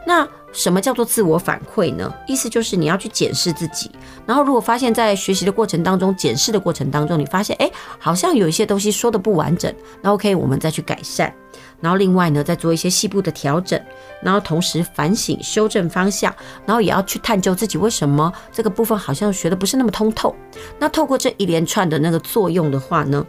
[0.06, 2.12] 那什么叫做自我反馈呢？
[2.28, 3.92] 意思就是你要去检视自己，
[4.26, 7.70] 然后如果发现，在学习的过程当中，检视的过程当中，你发现，哎，
[8.00, 11.32] 好像有一些东西说的不完整，那 OK，我们再去改善。
[11.80, 13.80] 然后另外呢，再做一些细部的调整，
[14.24, 16.34] 然后同时反省、修正方向，
[16.66, 20.34] 然后也要去探究自己为什么这个部分好像学的不是那么通透。
[20.80, 23.24] 那透过这一连串的那个作用的话呢，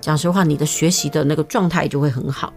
[0.00, 2.52] 讲实话，你的学习的那个状态就会很好。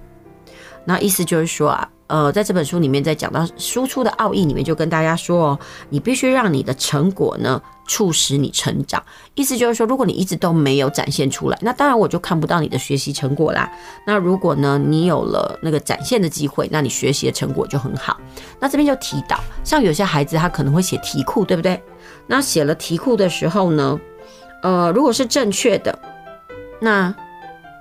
[0.84, 1.88] 那意思就是说啊。
[2.08, 9.04] 呃，在这本书里面，在讲到输出的奥义里面，就跟大家说哦，你必须让你的成果呢，促使你成长。
[9.36, 13.70] 意思就是说，如果你一直都没有展现出来，那当然我就看不到你的学习成果啦。
[14.06, 18.16] 那如果呢，你有了那个展现的机会，那你学习的成果就很好。
[18.58, 21.82] 那这边就提到，像有些孩子他可能会写题库，对不对？
[22.26, 24.00] 那写了题库的时候呢，
[24.64, 26.00] 呃，如果是正确的，
[26.80, 27.14] 那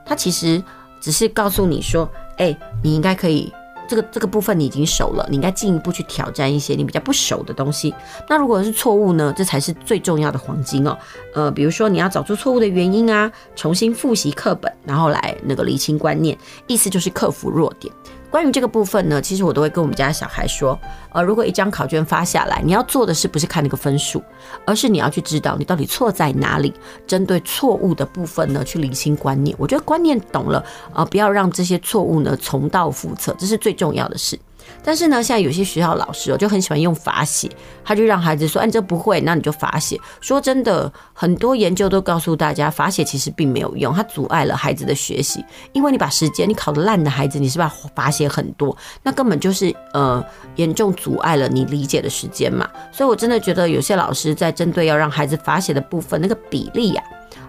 [0.05, 0.61] 他其实
[1.01, 3.53] 只是告诉你说，哎，你应该可以。
[3.89, 7.95] 这个这个部分你已经熟了，你应该进一步去挑战一些你比较不熟的东西。
[8.29, 9.33] 那如果是错误呢？
[9.37, 10.97] 这才是最重要的黄金哦。
[11.35, 17.93] 呃，比如说你要找出错误的原因啊，重新复习课本，然后来那个厘清观念，意思就是克服弱点。
[18.31, 20.79] 关于这个部分呢，其实我都会跟我们家小孩说，
[21.13, 24.23] 呃，如果一张考卷发下来，你要做的是不是看那个分数，
[24.67, 26.75] 而是你要去知道你到底错在哪里，
[27.07, 29.57] 针对错误的部分呢，去理清观念。
[29.59, 30.59] 我觉得观念懂了，
[30.93, 34.39] 啊、呃，不要让这些错误呢重蹈覆辙，这是最重要的事。
[34.83, 37.51] 但是呢，现在有些学校老师哦，就很喜欢用罚写，
[37.85, 45.45] 他就让孩子说：“哎，你这不会，那你就罚写。”说真的，很多研究都告诉大家，罚写其实并没有用，它阻碍了孩子的学习。
[45.73, 48.77] 因为你把时间，你考得烂的孩子，你是不是罚写很多？
[49.03, 52.69] 那根本就是呃，严重阻碍了你理解的时间嘛。
[52.93, 57.03] 所以我真的觉得，有些老师在针对要让孩子罚写的部分，那个比例呀、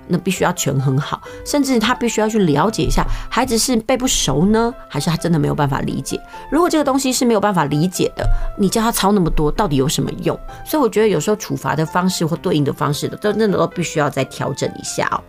[0.07, 6.19] 那必须要权衡好，甚至他必须要去了解一下，孩子是背不熟呢，还是他真的没有办法理解？
[6.51, 8.25] 如果这个东西是没有办法理解的，
[8.57, 10.39] 你叫他抄那么多，到底有什么用？
[10.65, 15.19] 所以我觉得有时候处罚的方式或对应的方式的，真的都必须要再调整一下哦。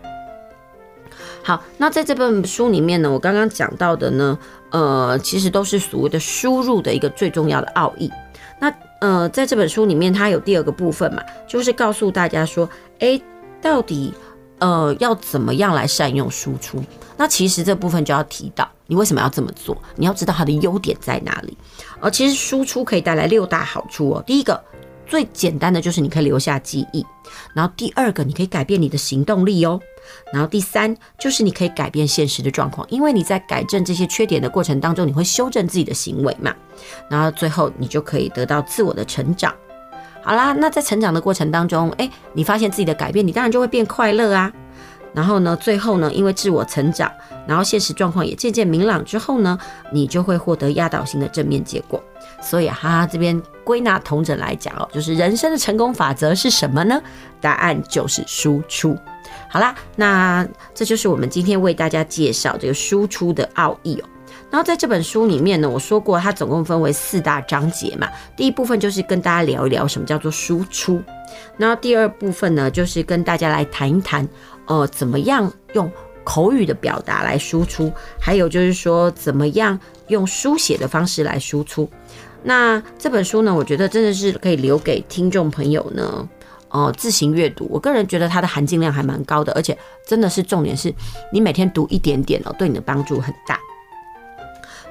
[1.42, 4.38] 好，那在这本书里面呢，我刚刚讲到的呢，
[4.70, 8.10] 呃，其实都是所谓的输入的一个最重要的奥义。
[8.60, 12.68] 那呃，在这本书里面，它有第二个部分嘛，就是告诉大家说，
[13.00, 13.20] 诶，
[13.60, 14.14] 到底。
[14.58, 16.82] 呃，要怎么样来善用输出？
[17.16, 19.76] 那其实这部分就要提到，你为什么要这么做？
[19.96, 21.56] 你要知道它的优点在哪里。
[22.00, 24.22] 而其实输出可以带来六大好处哦。
[24.26, 24.62] 第一个，
[25.06, 27.04] 最简单的就是你可以留下记忆。
[27.54, 29.80] 然后第二个，你可以改变你的行动力哦。
[30.32, 36.54] 然后第三，就是你可以改变现实的状况，因为你在改正这些缺点的过程当中，你会修正自己的行为嘛。
[37.10, 39.52] 然后最后，你就可以得到自我的成长。
[40.28, 44.52] 好啦，那在成长的过程当中，诶，你发现自己的改变，你当然就会变快乐啊。
[45.14, 47.10] 然后呢，最后呢，因为自我成长，
[47.46, 49.58] 然后现实状况也渐渐明朗之后呢，
[49.90, 51.98] 你就会获得压倒性的正面结果。
[52.42, 57.00] 所以，哈哈，这边归纳同整来讲哦，就是人生的成功法则是什么呢？
[57.40, 58.94] 答案就是输出。
[59.48, 64.04] 好啦，那这就是我们今天为大家介绍这个输出的奥义哦。
[64.50, 68.08] 然后在这本书里面呢，我说过它总共分为四大章节嘛。
[68.36, 71.02] 第一部分就是跟大家聊一聊什么叫做输出，
[71.58, 74.26] 然后第二部分呢，就是跟大家来谈一谈，
[74.66, 75.90] 呃，怎么样用
[76.24, 81.88] 口语的表达来输出，还有就是说怎么样用书写的方式来输出。
[82.42, 86.26] 那这本书呢，我觉得真的是可以留给听众朋友呢，
[86.70, 87.66] 呃，自行阅读。
[87.70, 89.76] 我个人觉得它的含金量还蛮高的，而且
[90.06, 90.90] 真的是重点是
[91.30, 93.60] 你每天读一点点哦，对你的帮助很大。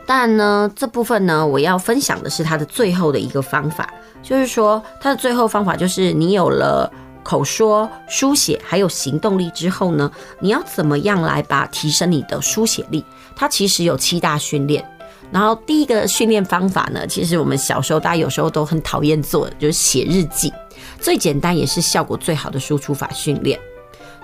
[0.08, 3.94] 但呢，这部分呢，我要分享的是它的最后的一个方法，
[4.24, 6.90] 就是说它的最后方法就是你有了
[7.24, 13.04] 口说、书写还有行动力之后呢，你要怎么样来把提升你的书写力？
[13.36, 14.84] 它其实有七大训练。
[15.30, 20.54] 然后第一个训练方法呢，其实我们小时候大家有时候都很讨厌做的，就是写日记，
[21.02, 23.60] 最简单也是效果最好的输出法训练。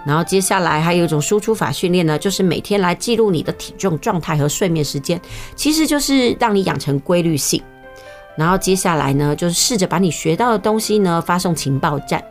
[0.06, 5.20] 然后接下来还有一种输出法训练呢，就是每天来记录你的体重状态和睡眠时间，
[5.56, 7.62] 其实就是让你养成规律性。
[8.36, 12.24] 然后接下来呢，就是试着把你学到的东西呢发送情报站。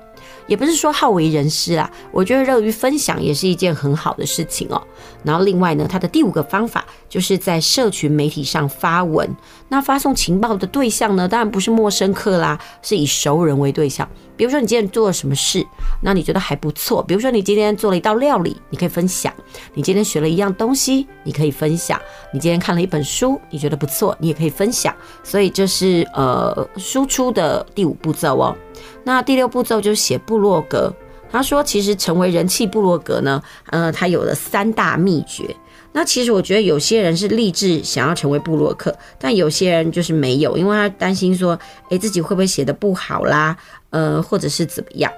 [0.46, 4.82] 也不是说好为人师啦，我觉得乐于分享也是一件很好的事情哦。
[5.22, 9.28] 然后另外呢，它的第五个方法就是在社群媒体上发文。
[9.68, 14.08] 那发送情报的对象呢，当然不是陌生客啦，是以熟人为对象。
[14.36, 15.64] 比如说你今天做了什么事，
[16.02, 17.02] 那你觉得还不错。
[17.02, 19.32] 比如说你今天做了一道料理，你可以分享；
[19.74, 21.96] 你今天学了一样东西，你可以分享；
[22.32, 24.94] 你今天看了一本书，你觉得不错，你也可以分享。
[25.22, 28.56] 所以这是呃输出的第五步骤哦。
[29.04, 30.92] 那第六步骤就是写部落格。
[31.30, 35.56] 他说，其实成为人气部落格呢，呃，他有了三大秘诀。
[35.94, 41.58] 那其实我觉得有些人是立志想要成为部落客，但有些人就是没有，因为他担心说，
[41.88, 43.56] 诶，自己会不会写得不好啦，
[43.88, 45.10] 呃，或者是怎么样。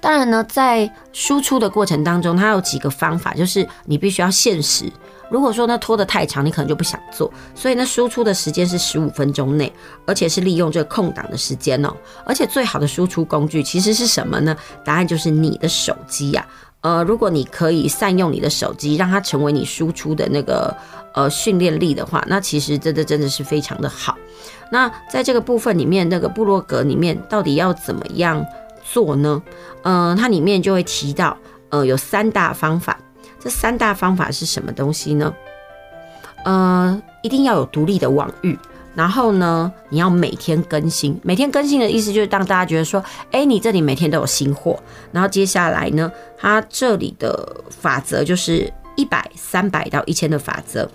[0.00, 4.90] 当然呢，在输出的过程当中，他有几个方法，就是你必须要限时。
[5.32, 7.32] 如果说呢拖得太长，你可能就不想做。
[7.54, 9.72] 所以呢，输出的时间是十五分钟内，
[10.06, 11.90] 而且是利用这个空档的时间哦。
[12.26, 14.54] 而且最好的输出工具其实是什么呢？
[14.84, 16.46] 答案就是你的手机呀。
[16.82, 20.76] 呃，如果你可以善用你的手机，让它成为你输出的那个
[21.14, 24.18] 呃训练力的话，那其实真的真的是非常的好。
[24.70, 28.44] 那在这个部分里面，那个部落格里面到底要怎么样
[28.82, 29.40] 做呢？
[29.82, 31.36] 呃，它里面就会提到，
[31.70, 32.98] 呃，有三大方法。
[33.42, 35.34] 这三大方法是什么东西呢？
[36.44, 38.58] 呃，一定要有独立的网域，
[38.94, 41.18] 然后呢，你要每天更新。
[41.22, 44.78] 每天更新的意思就是让大家觉得说，哎，你这里每天都有新货。
[45.10, 50.88] 然后接下来呢，它这里的法则就是一百、三百到一千的法则。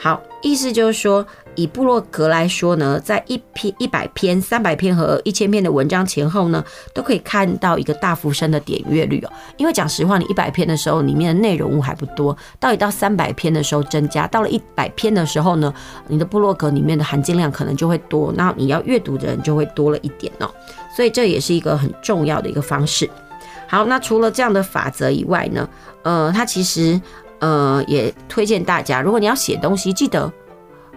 [0.00, 1.26] 好，意思就是说，
[1.56, 9.32] 以部落格来说呢，在一篇、一百篇、三百篇和一千篇的文章前后呢，都可以看到一个大幅升的点阅率哦。
[9.56, 15.74] 因为讲实话，你一百篇的时候，里面的内容物还不多，到一到三百篇的时候增加，到了一百篇的时候呢，
[16.06, 20.48] 你的部落格里面的含金量可能就会多，那你要阅读的人就会多了一点哦。
[20.94, 23.10] 所以这也是一个很重要的一个方式。
[23.66, 25.68] 好，那除了这样的法则以外呢，
[26.04, 27.00] 呃，它其实。
[27.40, 30.32] 呃，也推荐大家，如果你要写东西，记得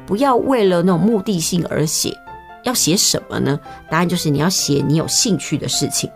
[0.06, 2.16] 不要为了那种目的性而写。
[2.64, 3.60] 要写什么呢？
[3.90, 6.10] 答案就是你要写你有兴趣的事情。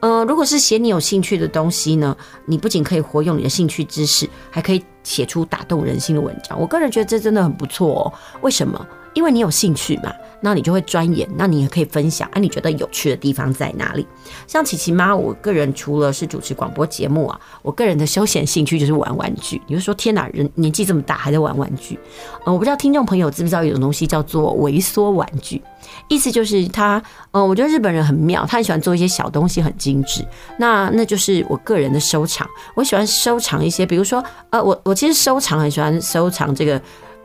[0.00, 6.58] 呃，如果是写你有兴趣的东西呢，你不仅可以活用你的兴趣知识，还可以写出打动人心的文章。
[6.58, 8.12] 我个人觉得这真的很不错哦。
[8.40, 8.86] 为什么？
[9.12, 12.28] 因为你有兴趣嘛，那你就会钻研，那你也可以分享。
[12.28, 14.06] 哎、啊，你觉得有趣的地方在哪里？
[14.46, 19.60] 像琪琪妈，我个人除了是主持广播节目啊，我个人的休闲兴趣就是玩玩具。
[19.66, 21.98] 你就说天哪，人年纪这么大还在玩玩具？
[22.44, 25.62] 呃，我不知道听众朋友知不知道有种东西叫做微缩玩具，
[26.08, 30.24] 意思就是他，呃，我觉得日本人很妙，他很喜欢做一些小东西，很精致。
[30.58, 36.80] 那那就是我个人的收藏，我喜欢收藏一些，比如说，呃，我我其实收藏很喜欢收藏这个。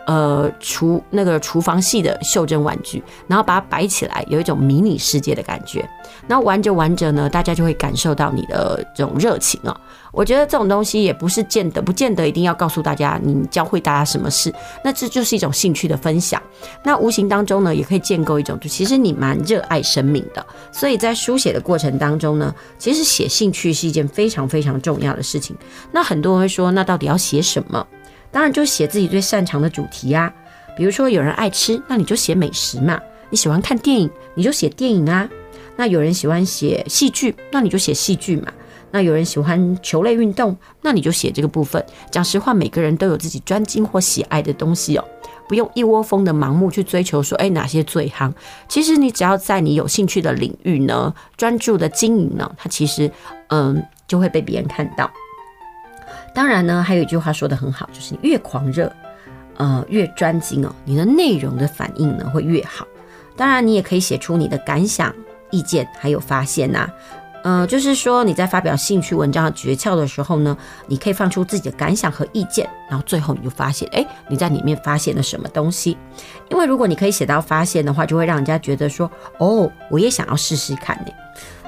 [0.08, 5.88] 呃，厨那个厨房系的袖珍玩具，然后把它摆起来，有一种迷你世界的感觉。
[6.28, 9.80] 然后玩着玩着呢，大家就会感受到你的这种热情啊。
[10.12, 14.54] 我觉得这种东西也不是见得，不见得一定要告诉大家，你教会大家什么事。
[14.84, 16.42] 那这就是一种兴趣的分享。
[16.84, 20.46] 那无形当中呢，也可以建构一种，就其实你蛮热爱生命的。
[20.72, 25.56] 所以在书写的过程当中呢，其实写兴趣是一件非常非常重要的事情。
[25.92, 27.86] 那很多人会说，那到底要写什么？
[28.32, 30.34] 当然就写自己最擅长的主题啊，
[30.76, 32.98] 比如说有人爱吃，那你就写美食嘛；
[33.30, 35.30] 你喜欢看电影，你就写电影啊。
[35.76, 38.52] 那有人喜欢写戏剧，那你就写戏剧嘛。
[38.92, 41.84] 那有人喜欢球类运动，那你就写这个部分。
[42.12, 45.06] 讲实话，每个人都有自己专精或喜爱的东西哦，
[45.48, 48.32] 不用一窝蜂的盲目去追求说，哎，哪些最夯。
[48.68, 53.10] 其实你只要在你有兴趣的领域呢，专注的经营呢，它其实
[53.48, 55.10] 嗯就会被别人看到。
[56.34, 58.92] 当然呢，还有一句话说得很好，就是你越狂热，
[59.58, 62.88] 呃，越专精哦，你的内容的反应呢会越好。
[63.36, 65.14] 当然，你也可以写出你的感想、
[65.50, 66.94] 意见还有发现呐、啊，
[67.44, 70.56] 呃，就是说你在发表兴趣文章的诀窍的时候呢，
[70.88, 75.98] 你可以放出自己的感想和意见，然后最后你就发现，哎，你在里面发现了什么东西？
[76.50, 79.10] 因为如果你可以写到发现的话，就会让人家觉得说，
[79.40, 81.12] 哦，我也想要试试看呢。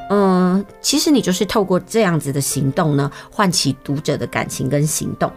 [0.09, 5.31] 嗯，其实你就是透过这样子的行动呢，唤起读者的感情跟行动。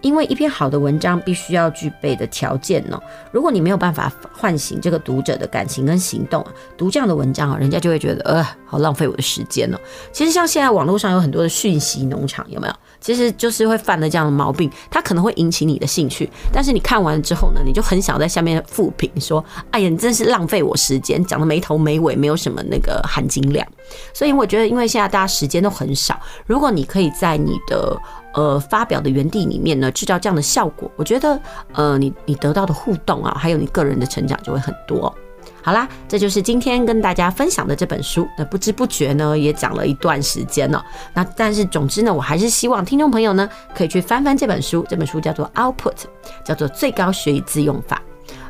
[0.00, 3.00] 因为一篇好的文章必须要具备的条件呢，
[3.32, 9.78] 如果你没有办法唤醒这个读者的感情跟行动啊，读这样的文章啊，人家就会觉得呃，好浪费我的时间哦。
[10.12, 12.74] 其实像现在网络上有很多的讯息农场，有没有？
[13.00, 23.66] 其实就是会犯了这样的毛病，它可能会引起你的兴趣，但是你看完了之后呢，你就很想在下面复评说：“哎呀，你真是浪费我时间，讲的没头没尾，没有什么那个含金量。”
[24.12, 27.96] 所以我觉得，因为现在大家时间都很少，如果你可以在你的
[28.34, 31.40] 呃发表的园地里面呢，制造这样的效果，我觉得
[31.74, 35.14] 呃你你得到的互动啊，还有你个人的成长就会很多。
[35.60, 38.26] 好啦，这就是今天跟大家分享的这本书。
[38.38, 40.82] 那不知不觉呢，也讲了一段时间了。
[41.12, 44.86] 那但是总之呢，我还是希望听众朋友呢，可以去翻翻这本书。
[44.88, 46.04] 这本书叫做 Output，
[46.44, 48.00] 叫做最高学以致用法。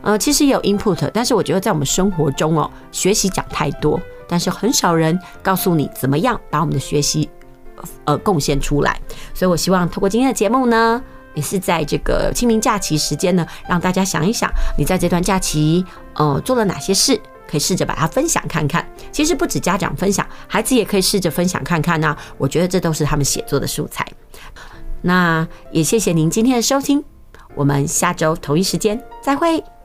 [0.02, 7.28] 呃，其实也有 Input，但是我觉得在我们生活中哦，学习讲太多，但是很少人告诉你怎么样把我们的学习
[8.04, 9.00] 呃贡献出来。
[9.34, 11.02] 所以我希望透过今天的节目呢。
[11.34, 18.84] 也是在这个清明假期时间呢，让大家想一想，你在这段假期，呃，做了哪些事，可以试着把它分享看看。
[19.12, 22.16] 其实不止家长分享，孩子也可以试着分享看看呢。
[22.38, 24.04] 我觉得这都是他们写作的素材。
[25.00, 27.04] 那也谢谢您今天的收听，
[27.54, 29.77] 我们下周同一时间再会。